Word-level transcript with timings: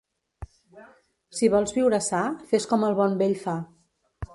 Si 1.41 1.51
vols 1.57 1.75
viure 1.77 2.01
sa, 2.09 2.25
fes 2.55 2.69
com 2.73 2.87
el 2.91 3.01
bon 3.03 3.19
vell 3.23 3.41
fa. 3.49 3.61